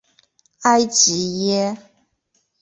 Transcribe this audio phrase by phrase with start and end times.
[0.61, 1.77] 埃吉耶。